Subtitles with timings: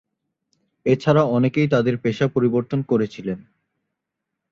[0.85, 3.39] এ ছাড়া অনেকেই তাদের পেশা পরিবর্তন করেছিলেন।